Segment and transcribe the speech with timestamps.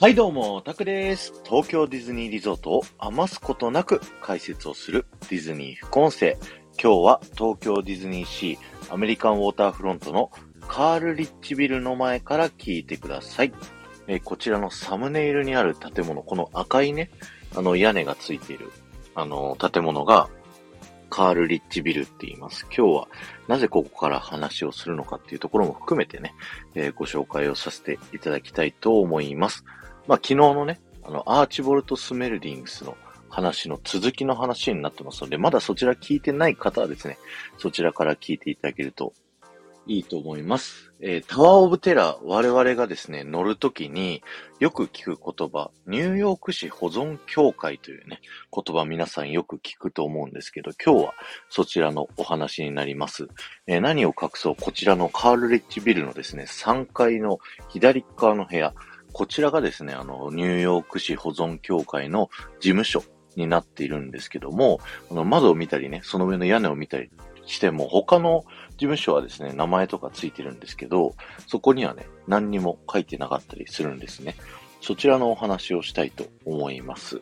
[0.00, 1.32] はいどうも、タクです。
[1.44, 6.36] 東京ディズニーリゾートを余すことなく解説をするディズニー副音声。
[6.80, 10.30] 今日は東京ディズニーシーアメリカンウォーターフロントの
[10.68, 13.52] カールリッチビルの前から聞いてください。
[14.06, 17.10] えこちらのサムネイルにある建物、この赤いね、
[17.56, 18.70] あの屋根がついている、
[19.16, 20.30] あの建物が
[21.10, 22.66] カールリッチビルって言います。
[22.66, 23.08] 今日は
[23.48, 26.36] なぜここから話をするのかっていうところも含めてね、
[26.76, 29.64] えー、ご紹介をさせていただきたいと思います。
[30.08, 32.96] まあ、昨日のね、あの、アーチボルト・スメルディングスの
[33.28, 37.18] 話の続きの話になってますので、まだそちら聞いてない方はですね、
[37.58, 39.12] そちらから聞いていただけると
[39.86, 40.92] いいと思います。
[41.00, 44.22] えー、タワーオブテラー、我々がですね、乗るときに
[44.60, 48.20] よく聞く言葉、ニューヨーク市保存協会というね、
[48.52, 51.14] 言葉皆さんよく聞くと思うんですけど、今日は
[51.50, 53.28] そちらのお話になります。
[53.66, 58.74] えー、何を隠そう、こちらのカールレッジビルのですね、3階の左側の部屋、
[59.12, 63.02] こちらがですね、あの、ニューヨーク市保存協会の事務所
[63.36, 67.10] になっているんですけども、あの窓を見たりね、その上の屋根を見たり
[67.46, 71.14] しても、他の事務所はですね、名前とかついてるんですけど、
[71.46, 74.36] そこにはね、何にも書いてなかったりするんですね。
[74.80, 77.20] そちらのお話をしたいと思います。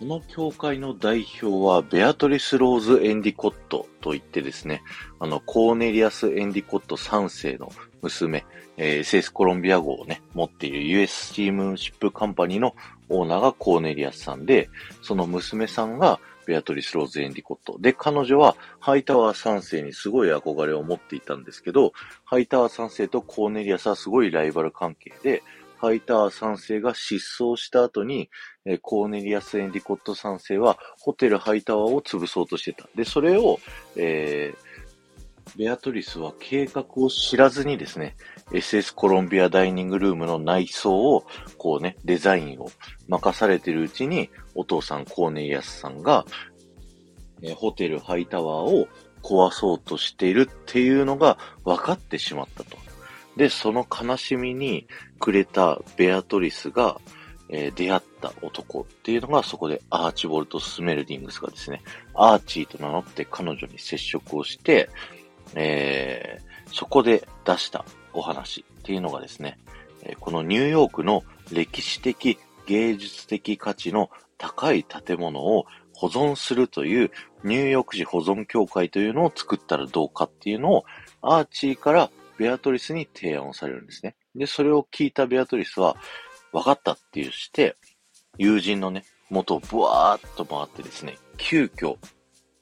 [0.00, 4.82] この教会の代表は、ベアトリス・ローズ・エンディコットといってですね、
[5.18, 7.70] あの、コーネリアス・エンディコット3世の
[8.00, 8.46] 娘、
[8.78, 12.74] えー、SS コロンビア号をね、持っている US スチームシップカンパニーの
[13.10, 14.70] オーナーがコーネリアスさんで、
[15.02, 17.76] その娘さんがベアトリス・ローズ・エンディコット。
[17.78, 21.92] で、彼女はハイタワー3世にすごい憧れを持っていたんですけど、
[22.24, 25.42] ハイタワー3世とコーネリアスはすごいライバル関係で、
[25.80, 28.28] ハイタワー3世が失踪した後に、
[28.66, 32.86] えコーネリアス・エンディコット3世はホテルハイタワーを潰そうとしてた。
[32.94, 33.58] で、それを、
[33.96, 38.14] えー、ベアトリスは計画を知らずにですね、
[38.52, 41.24] SS コロンビアダイニングルームの内装を、
[41.56, 42.70] こうね、デザインを
[43.08, 46.26] 任されてるうちに、お父さんコーネリアスさんが、
[47.42, 48.86] えホテルハイタワーを
[49.22, 52.76] 壊そうとしているっていうのが分かってしまったと。
[53.40, 54.86] で、その悲しみに
[55.18, 57.00] くれたベアトリスが、
[57.48, 61.80] えー、出会った男っていうのがそこでアーチボルト・スメルディングスがですね、
[62.12, 64.90] アーチーと名乗って彼女に接触をして、
[65.54, 69.58] えー、そこで出したお話っていうのがですね、
[70.20, 75.64] このニューヨークの歴史的芸術的価値の高い建物を
[75.94, 77.10] 保存するという
[77.42, 80.84] ニューヨーク市保存協会というのを作ったらどうかっていうのを
[81.22, 84.16] アーチーからベアトリスに提案をされるんですね。
[84.34, 85.94] で、それを聞いたベアトリスは、
[86.52, 87.76] 分かったっていうして、
[88.38, 91.96] 友人のね、元をブワーッと回ってですね、急遽、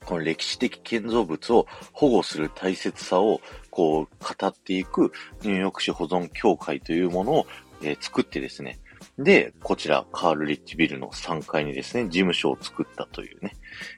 [0.05, 3.41] この歴史的建造物を保護する大切さを、
[3.71, 5.13] こう、語っていく
[5.43, 7.47] ニューヨーク市保存協会というものを、
[7.81, 8.81] えー、作ってですね、
[9.19, 13.53] で、こちら、カール・リッチビルの3階にですね、事務所を作ったというね、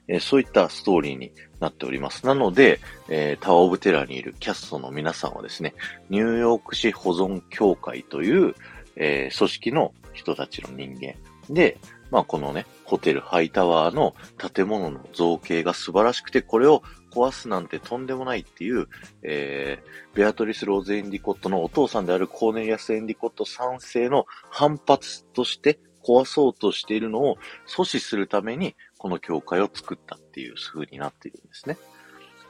[0.09, 2.27] えー、そういったストーリーになっております。
[2.27, 5.75] なので、えー、タワーオブテラーにいるキャストの皆さんはですね、
[6.09, 8.55] ニューヨーク市保存協会という、
[8.97, 11.15] えー、組織の人たちの人間
[11.49, 11.78] で、
[12.11, 18.88] まあこのね、ホテルハイタワーの建物の造形が素晴らしくて、これを壊すなんてとんでもないっていう、
[19.22, 31.76] えー、ベアトリス・ローズ・エンディコットのお父さんであるコーネリアス・エンディコット3世の反発として壊そうとしているのを阻止するために、この教会を作ったっていう風になっているんですね。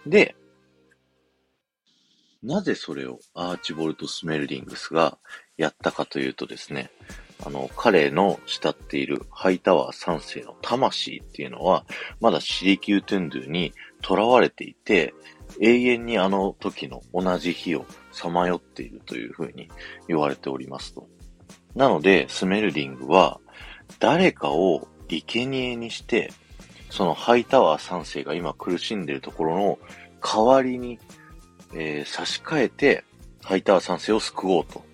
[0.06, 0.36] で、
[2.42, 5.18] なぜそれをアーチボルト・スメルディングスが
[5.56, 6.90] やったかというとですね、
[7.44, 11.84] あの、彼の慕っているハイタワー3世の魂っていうのは、
[12.20, 13.72] まだシリキュートゥンドゥに
[14.06, 15.14] 囚われていて、
[15.60, 19.68] 永遠にあの時の同じ日をさまよっているというふうに
[20.06, 21.08] 言われておりますと。
[21.74, 23.40] なので、スメルディングは、
[23.98, 26.32] 誰かを生贄にして、
[26.90, 29.78] そのハイタワー3世が今苦しんでいるところの
[30.20, 30.98] 代わりに、
[31.74, 33.04] えー、差し替えて、
[33.42, 34.84] ハイタワー3世を救おうと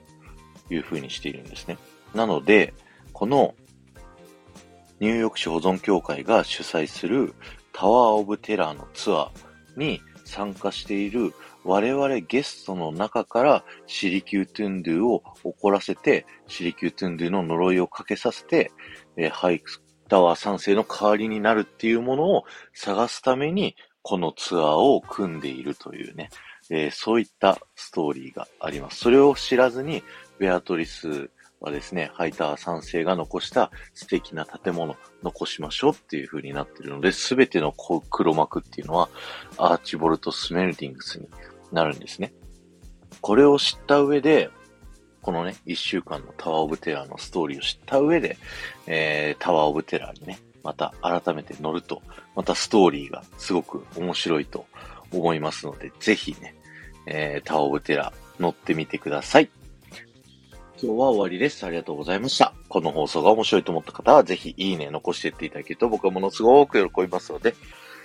[0.70, 1.78] いうふうにしているんですね。
[2.14, 2.74] なので、
[3.12, 3.54] この
[5.00, 7.34] ニューヨーク市保存協会が主催する
[7.72, 18.70] タワーオブテラーのツアーに参加している我々ゲストの中からシリキュートゥンドゥを怒らせて、シリキュートゥンドゥの呪いをかけさせて、
[19.16, 19.62] えー、ハイ
[20.08, 26.30] タワー3世の代わりになるっていうものを探すために、このツアーを組んでいるというね、
[26.70, 28.98] えー、そういったストーリーがあります。
[28.98, 30.04] それを知らずに、
[30.38, 31.30] ベアトリス
[31.66, 39.08] はですね、ハイター3世が残した素敵な建物、残しましょうっていう風になってるので、すべての黒幕っていうのは、
[39.58, 41.28] アーチボルト・スメルティングスに
[41.72, 42.32] なるんですね。
[43.20, 44.48] これを知った上で、
[45.22, 48.38] このね、一週間のタワーオブテラーのストーリーを知った上で、
[48.86, 52.00] えー、タワーオブテラーにね、また改めて乗ると、
[52.36, 54.66] またストーリーがすごく面白いと
[55.10, 56.54] 思いますので、ぜひね、
[57.06, 59.50] えー、タワーオブテラー乗ってみてください。
[60.78, 61.64] 今日は終わりです。
[61.64, 62.52] ありがとうございました。
[62.68, 67.54] この放送が面白いと思った方は、ぜひいいね残していっていただけると僕はものすごく喜びますので、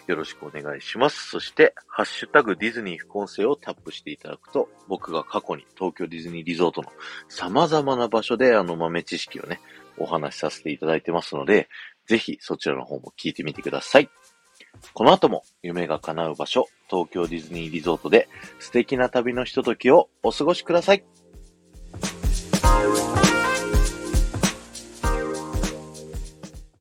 [0.07, 1.27] よろしくお願いします。
[1.27, 6.89] そして、ハッシュタグディズニー副音声をタップしていただくと、僕が過去に東京ディズニーリゾートの
[7.27, 9.59] 様々な場所であの豆知識をね、
[9.97, 11.67] お話しさせていただいてますので、
[12.07, 14.09] ぜひそちらの方も聞いてみてください。
[14.93, 18.29] この後も夢が叶う場所、東京ディズニーリゾートで
[18.59, 21.03] 素敵な旅のひとときをお過ごしください。